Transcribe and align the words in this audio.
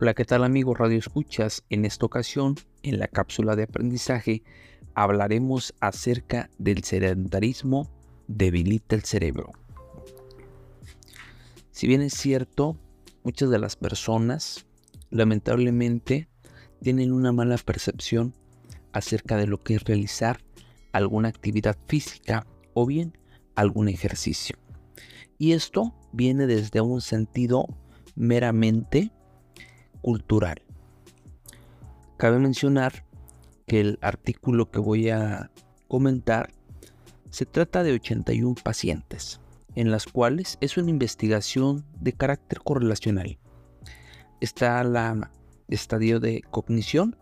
Hola, 0.00 0.14
¿qué 0.14 0.24
tal 0.24 0.44
amigos 0.44 0.78
Radio 0.78 0.96
Escuchas? 0.96 1.64
En 1.70 1.84
esta 1.84 2.06
ocasión, 2.06 2.54
en 2.84 3.00
la 3.00 3.08
cápsula 3.08 3.56
de 3.56 3.64
aprendizaje, 3.64 4.44
hablaremos 4.94 5.74
acerca 5.80 6.50
del 6.56 6.84
sedentarismo 6.84 7.90
debilita 8.28 8.94
el 8.94 9.02
cerebro. 9.02 9.50
Si 11.72 11.88
bien 11.88 12.00
es 12.02 12.14
cierto, 12.14 12.76
muchas 13.24 13.50
de 13.50 13.58
las 13.58 13.74
personas 13.74 14.66
lamentablemente 15.10 16.28
tienen 16.80 17.10
una 17.10 17.32
mala 17.32 17.56
percepción 17.56 18.36
acerca 18.92 19.36
de 19.36 19.48
lo 19.48 19.64
que 19.64 19.74
es 19.74 19.82
realizar 19.82 20.38
alguna 20.92 21.28
actividad 21.28 21.76
física 21.88 22.46
o 22.72 22.86
bien 22.86 23.18
algún 23.56 23.88
ejercicio. 23.88 24.58
Y 25.38 25.54
esto 25.54 25.92
viene 26.12 26.46
desde 26.46 26.80
un 26.82 27.00
sentido 27.00 27.66
meramente 28.14 29.10
cultural. 30.02 30.62
Cabe 32.16 32.38
mencionar 32.38 33.04
que 33.66 33.80
el 33.80 33.98
artículo 34.02 34.70
que 34.70 34.80
voy 34.80 35.10
a 35.10 35.50
comentar 35.86 36.50
se 37.30 37.46
trata 37.46 37.82
de 37.82 37.92
81 37.92 38.54
pacientes, 38.62 39.40
en 39.74 39.90
las 39.90 40.06
cuales 40.06 40.58
es 40.60 40.76
una 40.76 40.90
investigación 40.90 41.84
de 42.00 42.12
carácter 42.12 42.60
correlacional. 42.60 43.38
Está 44.40 44.82
la 44.84 45.30
estadio 45.68 46.18
de 46.18 46.42
cognición, 46.50 47.16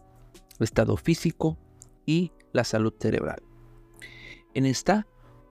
estado 0.61 0.97
físico 0.97 1.59
y 2.07 2.33
la 2.53 2.65
salud 2.65 2.95
cerebral. 2.99 3.43
En 4.55 4.65
esta, 4.65 5.07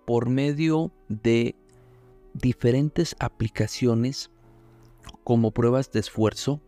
por 0.06 0.30
medio 0.30 0.92
de 1.10 1.56
diferentes 2.34 3.16
aplicaciones 3.20 4.32
como 5.24 5.52
pruebas 5.52 5.92
de 5.92 6.00
esfuerzo, 6.00 6.62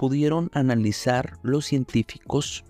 pudieron 0.00 0.50
analizar 0.54 1.38
los 1.42 1.66
científicos 1.66 2.64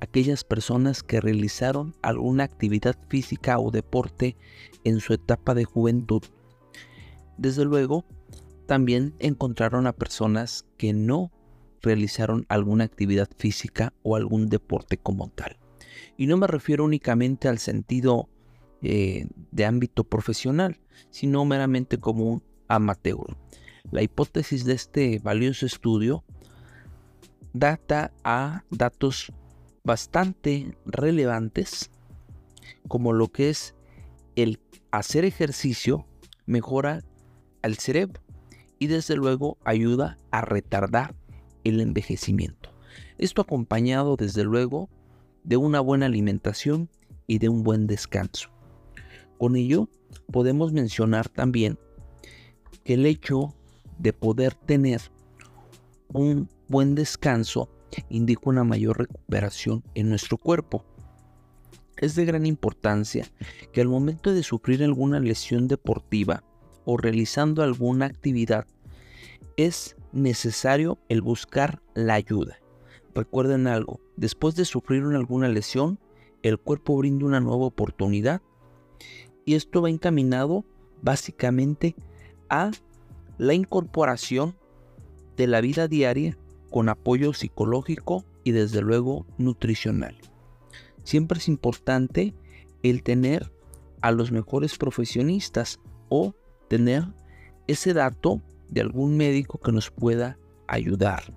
aquellas 0.00 0.44
personas 0.44 1.02
que 1.02 1.18
realizaron 1.18 1.94
alguna 2.02 2.44
actividad 2.44 2.94
física 3.08 3.58
o 3.58 3.70
deporte 3.70 4.36
en 4.84 5.00
su 5.00 5.14
etapa 5.14 5.54
de 5.54 5.64
juventud. 5.64 6.20
Desde 7.38 7.64
luego, 7.64 8.04
también 8.66 9.14
encontraron 9.18 9.86
a 9.86 9.94
personas 9.94 10.66
que 10.76 10.92
no 10.92 11.32
realizaron 11.80 12.44
alguna 12.50 12.84
actividad 12.84 13.30
física 13.38 13.94
o 14.02 14.14
algún 14.14 14.50
deporte 14.50 14.98
como 14.98 15.30
tal. 15.30 15.56
Y 16.18 16.26
no 16.26 16.36
me 16.36 16.48
refiero 16.48 16.84
únicamente 16.84 17.48
al 17.48 17.60
sentido 17.60 18.28
eh, 18.82 19.26
de 19.52 19.64
ámbito 19.64 20.04
profesional, 20.04 20.82
sino 21.08 21.46
meramente 21.46 21.96
como 21.96 22.24
un 22.26 22.42
amateur. 22.68 23.38
La 23.90 24.02
hipótesis 24.02 24.66
de 24.66 24.74
este 24.74 25.18
valioso 25.18 25.64
estudio 25.64 26.24
data 27.54 28.12
a 28.24 28.64
datos 28.68 29.32
bastante 29.84 30.76
relevantes 30.84 31.90
como 32.88 33.12
lo 33.12 33.28
que 33.28 33.48
es 33.48 33.74
el 34.34 34.60
hacer 34.90 35.24
ejercicio 35.24 36.06
mejora 36.46 37.02
al 37.62 37.76
cerebro 37.76 38.20
y 38.78 38.88
desde 38.88 39.14
luego 39.14 39.56
ayuda 39.64 40.18
a 40.32 40.40
retardar 40.40 41.14
el 41.62 41.80
envejecimiento. 41.80 42.70
Esto 43.18 43.40
acompañado 43.40 44.16
desde 44.16 44.42
luego 44.42 44.90
de 45.44 45.56
una 45.56 45.80
buena 45.80 46.06
alimentación 46.06 46.90
y 47.28 47.38
de 47.38 47.48
un 47.48 47.62
buen 47.62 47.86
descanso. 47.86 48.50
Con 49.38 49.54
ello 49.54 49.88
podemos 50.32 50.72
mencionar 50.72 51.28
también 51.28 51.78
que 52.82 52.94
el 52.94 53.06
hecho 53.06 53.54
de 53.98 54.12
poder 54.12 54.54
tener 54.54 55.00
un 56.12 56.48
buen 56.74 56.96
descanso 56.96 57.68
indica 58.08 58.50
una 58.50 58.64
mayor 58.64 58.98
recuperación 58.98 59.84
en 59.94 60.08
nuestro 60.08 60.38
cuerpo. 60.38 60.84
Es 61.98 62.16
de 62.16 62.24
gran 62.24 62.46
importancia 62.46 63.30
que 63.72 63.80
al 63.80 63.86
momento 63.86 64.34
de 64.34 64.42
sufrir 64.42 64.82
alguna 64.82 65.20
lesión 65.20 65.68
deportiva 65.68 66.42
o 66.84 66.96
realizando 66.96 67.62
alguna 67.62 68.06
actividad, 68.06 68.66
es 69.56 69.94
necesario 70.10 70.98
el 71.08 71.22
buscar 71.22 71.80
la 71.94 72.14
ayuda. 72.14 72.58
Recuerden 73.14 73.68
algo, 73.68 74.00
después 74.16 74.56
de 74.56 74.64
sufrir 74.64 75.04
alguna 75.04 75.46
lesión, 75.46 76.00
el 76.42 76.58
cuerpo 76.58 76.96
brinda 76.96 77.24
una 77.24 77.38
nueva 77.38 77.66
oportunidad 77.66 78.42
y 79.44 79.54
esto 79.54 79.80
va 79.80 79.90
encaminado 79.90 80.64
básicamente 81.02 81.94
a 82.48 82.72
la 83.38 83.54
incorporación 83.54 84.56
de 85.36 85.46
la 85.46 85.60
vida 85.60 85.86
diaria 85.86 86.36
con 86.74 86.88
apoyo 86.88 87.32
psicológico 87.32 88.24
y 88.42 88.50
desde 88.50 88.82
luego 88.82 89.28
nutricional. 89.38 90.16
Siempre 91.04 91.38
es 91.38 91.46
importante 91.46 92.34
el 92.82 93.04
tener 93.04 93.52
a 94.00 94.10
los 94.10 94.32
mejores 94.32 94.76
profesionistas 94.76 95.78
o 96.08 96.34
tener 96.68 97.04
ese 97.68 97.94
dato 97.94 98.42
de 98.70 98.80
algún 98.80 99.16
médico 99.16 99.60
que 99.60 99.70
nos 99.70 99.92
pueda 99.92 100.36
ayudar. 100.66 101.32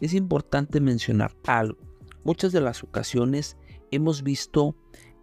Es 0.00 0.14
importante 0.14 0.80
mencionar 0.80 1.34
algo. 1.44 1.80
Muchas 2.22 2.52
de 2.52 2.60
las 2.60 2.84
ocasiones 2.84 3.56
hemos 3.90 4.22
visto 4.22 4.76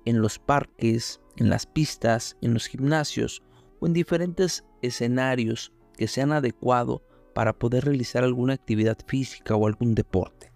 en 0.03 0.21
los 0.21 0.37
parques, 0.37 1.21
en 1.37 1.49
las 1.49 1.65
pistas, 1.65 2.35
en 2.41 2.53
los 2.53 2.67
gimnasios 2.67 3.41
o 3.79 3.87
en 3.87 3.93
diferentes 3.93 4.65
escenarios 4.81 5.71
que 5.95 6.09
sean 6.09 6.33
adecuados 6.33 7.03
para 7.33 7.53
poder 7.53 7.85
realizar 7.85 8.23
alguna 8.23 8.53
actividad 8.53 8.97
física 9.05 9.55
o 9.55 9.67
algún 9.67 9.95
deporte. 9.95 10.51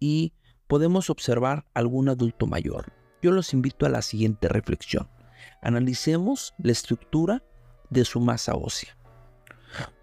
Y 0.00 0.32
podemos 0.66 1.10
observar 1.10 1.66
algún 1.74 2.08
adulto 2.08 2.46
mayor. 2.46 2.92
Yo 3.20 3.32
los 3.32 3.52
invito 3.52 3.86
a 3.86 3.88
la 3.88 4.02
siguiente 4.02 4.48
reflexión. 4.48 5.08
Analicemos 5.60 6.54
la 6.58 6.72
estructura 6.72 7.42
de 7.90 8.04
su 8.04 8.20
masa 8.20 8.54
ósea. 8.54 8.96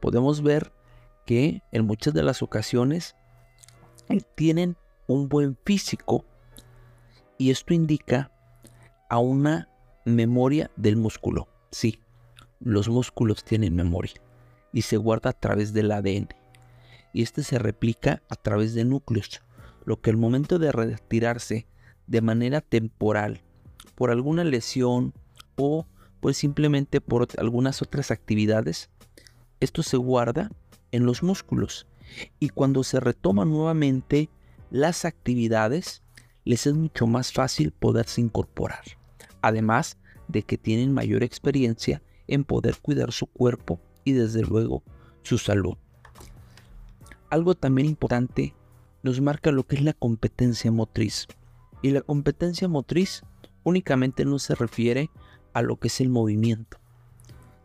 Podemos 0.01 0.41
ver 0.41 0.73
que 1.25 1.61
en 1.72 1.85
muchas 1.85 2.13
de 2.13 2.23
las 2.23 2.41
ocasiones 2.41 3.16
tienen 4.35 4.75
un 5.07 5.29
buen 5.29 5.57
físico 5.66 6.25
y 7.38 7.51
esto 7.51 7.73
indica 7.73 8.31
a 9.09 9.17
una 9.19 9.69
memoria 10.05 10.69
del 10.75 10.97
músculo. 10.97 11.47
Sí, 11.72 12.00
los 12.59 12.89
músculos 12.89 13.44
tienen 13.44 13.75
memoria 13.75 14.25
y 14.75 14.81
se 14.81 14.97
guarda 14.97 15.30
a 15.30 15.40
través 15.40 15.72
del 15.72 15.90
ADN. 15.90 16.28
Y 17.13 17.22
este 17.24 17.44
se 17.44 17.58
replica 17.58 18.22
a 18.28 18.36
través 18.36 18.74
de 18.74 18.84
núcleos, 18.84 19.41
lo 19.86 20.02
que 20.02 20.09
al 20.09 20.18
momento 20.18 20.59
de 20.59 20.74
retirarse 20.74 21.66
de 22.08 22.19
manera 22.19 22.59
temporal 22.59 23.41
por 23.96 24.12
alguna 24.12 24.44
lesión 24.44 25.14
o 25.56 25.88
pues 26.19 26.35
simplemente 26.35 27.00
por 27.00 27.25
algunas 27.38 27.81
otras 27.81 28.12
actividades, 28.12 28.90
esto 29.62 29.81
se 29.81 29.96
guarda 29.96 30.52
en 30.91 31.06
los 31.06 31.24
músculos 31.24 31.88
y 32.41 32.50
cuando 32.50 32.84
se 32.84 33.00
retoman 33.00 33.52
nuevamente 33.52 34.30
las 34.72 35.06
actividades, 35.06 36.03
les 36.44 36.68
es 36.68 36.74
mucho 36.74 37.08
más 37.08 37.31
fácil 37.31 37.72
poderse 37.72 38.19
incorporar. 38.19 38.84
Además 39.41 39.97
de 40.28 40.44
que 40.44 40.58
tienen 40.58 40.91
mayor 40.91 41.24
experiencia 41.24 42.02
en 42.28 42.44
poder 42.44 42.75
cuidar 42.81 43.14
su 43.14 43.28
cuerpo 43.28 43.80
y 44.05 44.13
desde 44.13 44.43
luego 44.43 44.83
su 45.23 45.38
salud. 45.38 45.75
Algo 47.29 47.55
también 47.55 47.89
importante 47.89 48.55
nos 49.03 49.19
marca 49.19 49.51
lo 49.51 49.67
que 49.67 49.75
es 49.75 49.83
la 49.83 49.93
competencia 49.93 50.71
motriz. 50.71 51.27
Y 51.81 51.91
la 51.91 52.01
competencia 52.01 52.67
motriz 52.67 53.23
únicamente 53.63 54.23
no 54.23 54.39
se 54.39 54.55
refiere 54.55 55.09
a 55.53 55.61
lo 55.61 55.77
que 55.77 55.89
es 55.89 55.99
el 55.99 56.09
movimiento, 56.09 56.79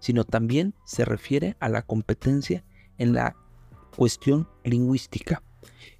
sino 0.00 0.24
también 0.24 0.74
se 0.84 1.04
refiere 1.04 1.56
a 1.60 1.68
la 1.68 1.82
competencia 1.82 2.64
en 2.98 3.12
la 3.12 3.36
cuestión 3.96 4.48
lingüística, 4.64 5.43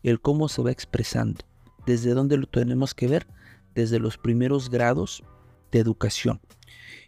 el 0.03 0.21
cómo 0.21 0.49
se 0.49 0.63
va 0.63 0.71
expresando, 0.71 1.45
desde 1.87 2.15
dónde 2.15 2.37
lo 2.37 2.47
tenemos 2.47 2.95
que 2.95 3.09
ver, 3.09 3.27
desde 3.75 3.99
los 3.99 4.19
primeros 4.19 4.71
grados 4.71 5.23
de 5.71 5.79
educación, 5.79 6.41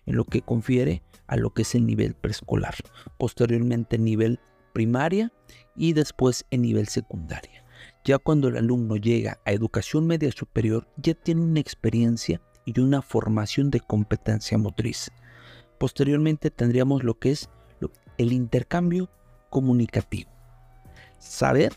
en 0.07 0.17
lo 0.17 0.25
que 0.25 0.43
confiere 0.43 1.03
a 1.27 1.37
lo 1.37 1.53
que 1.53 1.63
es 1.63 1.75
el 1.75 1.87
nivel 1.87 2.15
preescolar, 2.15 2.75
posteriormente 3.19 3.97
el 3.97 4.05
nivel 4.05 4.41
primaria 4.73 5.33
y 5.77 5.93
después 5.93 6.45
el 6.51 6.63
nivel 6.63 6.89
secundaria. 6.89 7.65
Ya 8.05 8.19
cuando 8.19 8.49
el 8.49 8.57
alumno 8.57 8.97
llega 8.97 9.39
a 9.45 9.53
educación 9.53 10.07
media 10.07 10.31
superior, 10.33 10.89
ya 10.97 11.15
tiene 11.15 11.43
una 11.43 11.61
experiencia 11.61 12.41
y 12.65 12.79
una 12.81 13.03
formación 13.03 13.71
de 13.71 13.81
competencia 13.81 14.59
motriz. 14.59 15.11
Posteriormente 15.79 16.51
tendríamos 16.51 17.05
lo 17.05 17.19
que 17.19 17.33
es 17.33 17.49
el 18.19 18.33
intercambio 18.33 19.11
comunicativo. 19.51 20.31
Saber 21.19 21.73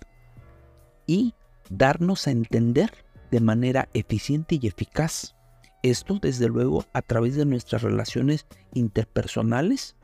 y 1.08 1.34
darnos 1.70 2.28
a 2.28 2.32
entender 2.32 2.92
de 3.32 3.40
manera 3.40 3.90
eficiente 3.94 4.60
y 4.62 4.68
eficaz 4.68 5.35
esto, 5.84 6.20
desde 6.22 6.48
luego, 6.48 6.86
a 6.94 7.02
través 7.02 7.36
de 7.36 7.46
nuestras 7.46 7.82
relaciones 7.82 8.46
interpersonales, 8.74 9.96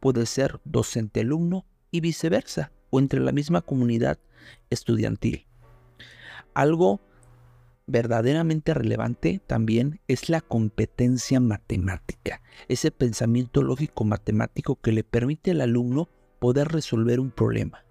puede 0.00 0.26
ser 0.26 0.60
docente-alumno 0.64 1.64
y 1.90 2.00
viceversa, 2.00 2.72
o 2.90 2.98
entre 2.98 3.20
la 3.20 3.32
misma 3.32 3.62
comunidad 3.62 4.18
estudiantil. 4.70 5.46
Algo 6.54 7.00
verdaderamente 7.86 8.72
relevante 8.72 9.40
también 9.46 10.00
es 10.08 10.28
la 10.28 10.40
competencia 10.40 11.40
matemática, 11.40 12.40
ese 12.68 12.90
pensamiento 12.90 13.62
lógico 13.62 14.04
matemático 14.04 14.76
que 14.76 14.92
le 14.92 15.04
permite 15.04 15.50
al 15.50 15.60
alumno 15.60 16.08
poder 16.38 16.68
resolver 16.68 17.20
un 17.20 17.30
problema. 17.30 17.84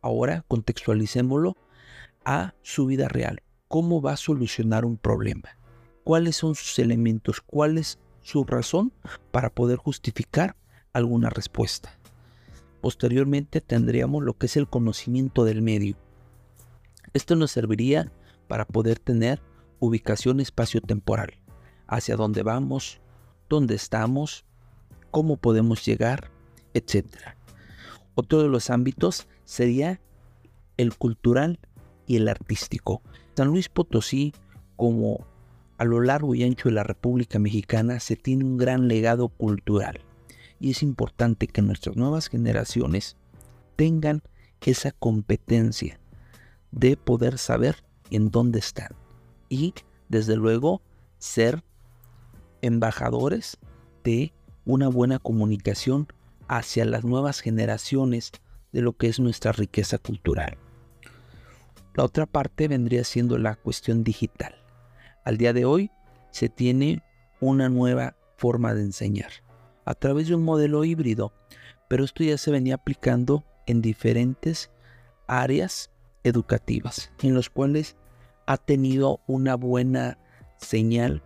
Ahora 0.00 0.44
contextualicémoslo 0.48 1.56
a 2.24 2.54
su 2.62 2.86
vida 2.86 3.08
real. 3.08 3.42
¿Cómo 3.68 4.02
va 4.02 4.12
a 4.12 4.16
solucionar 4.16 4.84
un 4.84 4.98
problema? 4.98 5.56
¿Cuáles 6.04 6.36
son 6.36 6.54
sus 6.56 6.78
elementos? 6.80 7.40
¿Cuál 7.40 7.78
es 7.78 7.98
su 8.22 8.44
razón 8.44 8.92
para 9.30 9.50
poder 9.50 9.78
justificar 9.78 10.56
alguna 10.92 11.30
respuesta? 11.30 11.96
Posteriormente 12.80 13.60
tendríamos 13.60 14.24
lo 14.24 14.34
que 14.34 14.46
es 14.46 14.56
el 14.56 14.68
conocimiento 14.68 15.44
del 15.44 15.62
medio. 15.62 15.96
Esto 17.12 17.36
nos 17.36 17.52
serviría 17.52 18.10
para 18.48 18.64
poder 18.64 18.98
tener 18.98 19.40
ubicación 19.78 20.40
espacio-temporal, 20.40 21.34
hacia 21.86 22.16
dónde 22.16 22.42
vamos, 22.42 23.00
dónde 23.48 23.76
estamos, 23.76 24.44
cómo 25.12 25.36
podemos 25.36 25.84
llegar, 25.84 26.32
etc. 26.74 27.06
Otro 28.16 28.42
de 28.42 28.48
los 28.48 28.70
ámbitos 28.70 29.28
sería 29.44 30.00
el 30.76 30.96
cultural 30.96 31.60
y 32.06 32.16
el 32.16 32.28
artístico. 32.28 33.02
San 33.36 33.48
Luis 33.48 33.68
Potosí, 33.68 34.32
como 34.76 35.26
a 35.82 35.84
lo 35.84 36.00
largo 36.00 36.36
y 36.36 36.44
ancho 36.44 36.68
de 36.68 36.76
la 36.76 36.84
República 36.84 37.40
Mexicana, 37.40 37.98
se 37.98 38.14
tiene 38.14 38.44
un 38.44 38.56
gran 38.56 38.86
legado 38.86 39.26
cultural. 39.26 40.00
Y 40.60 40.70
es 40.70 40.82
importante 40.84 41.48
que 41.48 41.60
nuestras 41.60 41.96
nuevas 41.96 42.28
generaciones 42.28 43.16
tengan 43.74 44.22
esa 44.60 44.92
competencia 44.92 45.98
de 46.70 46.96
poder 46.96 47.36
saber 47.36 47.82
en 48.12 48.30
dónde 48.30 48.60
están. 48.60 48.90
Y, 49.48 49.74
desde 50.08 50.36
luego, 50.36 50.82
ser 51.18 51.64
embajadores 52.60 53.58
de 54.04 54.32
una 54.64 54.86
buena 54.86 55.18
comunicación 55.18 56.06
hacia 56.46 56.84
las 56.84 57.02
nuevas 57.02 57.40
generaciones 57.40 58.30
de 58.70 58.82
lo 58.82 58.92
que 58.92 59.08
es 59.08 59.18
nuestra 59.18 59.50
riqueza 59.50 59.98
cultural. 59.98 60.58
La 61.96 62.04
otra 62.04 62.26
parte 62.26 62.68
vendría 62.68 63.02
siendo 63.02 63.36
la 63.36 63.56
cuestión 63.56 64.04
digital. 64.04 64.61
Al 65.24 65.38
día 65.38 65.52
de 65.52 65.64
hoy 65.64 65.90
se 66.30 66.48
tiene 66.48 67.02
una 67.40 67.68
nueva 67.68 68.16
forma 68.36 68.74
de 68.74 68.82
enseñar 68.82 69.30
a 69.84 69.94
través 69.94 70.28
de 70.28 70.34
un 70.34 70.44
modelo 70.44 70.84
híbrido, 70.84 71.32
pero 71.88 72.04
esto 72.04 72.24
ya 72.24 72.38
se 72.38 72.50
venía 72.50 72.76
aplicando 72.76 73.44
en 73.66 73.82
diferentes 73.82 74.70
áreas 75.26 75.90
educativas, 76.24 77.12
en 77.20 77.34
los 77.34 77.50
cuales 77.50 77.96
ha 78.46 78.56
tenido 78.56 79.20
una 79.26 79.54
buena 79.56 80.18
señal 80.56 81.22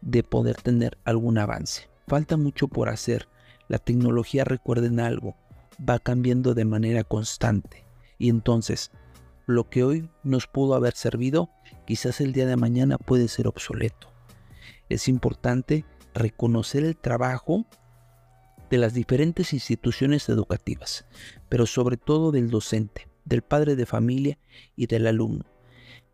de 0.00 0.22
poder 0.22 0.56
tener 0.56 0.98
algún 1.04 1.38
avance. 1.38 1.88
Falta 2.06 2.36
mucho 2.36 2.68
por 2.68 2.88
hacer. 2.88 3.28
La 3.68 3.78
tecnología, 3.78 4.44
recuerden 4.44 5.00
algo, 5.00 5.36
va 5.78 5.98
cambiando 5.98 6.54
de 6.54 6.64
manera 6.64 7.02
constante. 7.02 7.84
Y 8.18 8.28
entonces, 8.28 8.92
lo 9.46 9.70
que 9.70 9.84
hoy 9.84 10.10
nos 10.24 10.46
pudo 10.46 10.74
haber 10.74 10.94
servido, 10.94 11.50
quizás 11.86 12.20
el 12.20 12.32
día 12.32 12.46
de 12.46 12.56
mañana 12.56 12.98
puede 12.98 13.28
ser 13.28 13.46
obsoleto. 13.46 14.12
Es 14.88 15.08
importante 15.08 15.84
reconocer 16.14 16.84
el 16.84 16.96
trabajo 16.96 17.64
de 18.70 18.78
las 18.78 18.94
diferentes 18.94 19.52
instituciones 19.52 20.28
educativas, 20.28 21.06
pero 21.48 21.66
sobre 21.66 21.96
todo 21.96 22.32
del 22.32 22.50
docente, 22.50 23.08
del 23.24 23.42
padre 23.42 23.76
de 23.76 23.86
familia 23.86 24.38
y 24.74 24.86
del 24.86 25.06
alumno, 25.06 25.44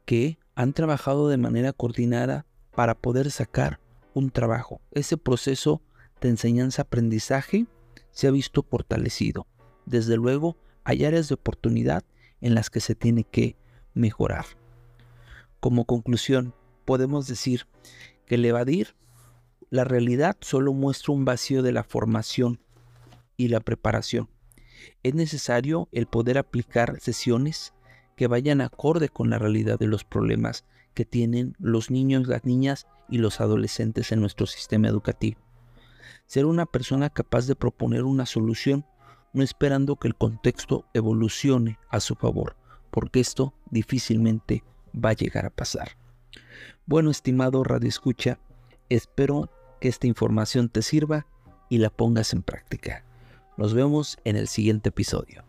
que 0.05 0.39
han 0.55 0.75
trabajado 0.75 1.29
de 1.29 1.39
manera 1.39 1.73
coordinada 1.73 2.45
para 2.75 2.95
poder 2.95 3.31
sacar 3.31 3.81
un 4.13 4.31
trabajo. 4.31 4.83
Ese 4.91 5.17
proceso 5.17 5.81
de 6.21 6.29
enseñanza-aprendizaje 6.29 7.67
se 8.11 8.29
ha 8.29 8.31
visto 8.31 8.63
fortalecido. 8.63 9.47
Desde 9.87 10.17
luego, 10.17 10.59
hay 10.85 11.05
áreas 11.05 11.29
de 11.29 11.35
oportunidad 11.35 12.05
en 12.43 12.55
las 12.55 12.69
que 12.69 12.81
se 12.81 12.95
tiene 12.95 13.25
que 13.25 13.57
mejorar. 13.95 14.45
Como 15.61 15.87
conclusión, 15.87 16.55
podemos 16.85 17.27
decir 17.27 17.67
que 18.27 18.35
el 18.35 18.45
evadir 18.45 18.95
la 19.71 19.85
realidad 19.85 20.37
solo 20.41 20.75
muestra 20.75 21.15
un 21.15 21.25
vacío 21.25 21.63
de 21.63 21.73
la 21.73 21.83
formación 21.83 22.61
y 23.39 23.49
la 23.49 23.61
preparación. 23.61 24.29
Es 25.03 25.15
necesario 25.15 25.89
el 25.93 26.07
poder 26.07 26.37
aplicar 26.37 27.01
sesiones 27.01 27.73
que 28.17 28.27
vayan 28.27 28.61
acorde 28.61 29.09
con 29.09 29.31
la 29.31 29.39
realidad 29.39 29.79
de 29.79 29.87
los 29.87 30.05
problemas 30.05 30.65
que 30.95 31.05
tienen 31.05 31.57
los 31.59 31.91
niños, 31.91 32.29
las 32.29 32.45
niñas 32.45 32.87
y 33.09 33.19
los 33.19 33.41
adolescentes 33.41 34.13
en 34.13 34.21
nuestro 34.21 34.47
sistema 34.47 34.89
educativo. 34.89 35.41
Ser 36.27 36.45
una 36.47 36.67
persona 36.67 37.11
capaz 37.11 37.47
de 37.47 37.57
proponer 37.57 38.05
una 38.05 38.27
solución, 38.27 38.85
no 39.33 39.43
esperando 39.43 39.97
que 39.97 40.09
el 40.09 40.15
contexto 40.15 40.85
evolucione 40.95 41.79
a 41.91 42.01
su 42.01 42.15
favor, 42.15 42.57
porque 42.91 43.21
esto 43.21 43.55
difícilmente 43.71 44.63
va 44.95 45.11
a 45.11 45.15
llegar 45.15 45.47
a 45.47 45.51
pasar. 45.51 45.97
Bueno, 46.87 47.11
estimado 47.11 47.65
Radio 47.65 47.89
Escucha, 47.89 48.39
espero 48.89 49.51
que 49.81 49.89
esta 49.89 50.07
información 50.07 50.69
te 50.69 50.83
sirva 50.83 51.27
y 51.69 51.79
la 51.79 51.91
pongas 51.91 52.33
en 52.33 52.43
práctica. 52.43 53.05
Nos 53.57 53.75
vemos 53.75 54.19
en 54.25 54.37
el 54.37 54.49
siguiente 54.49 54.91
episodio. 54.91 55.45